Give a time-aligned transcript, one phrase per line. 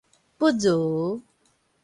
[0.39, 1.21] 不如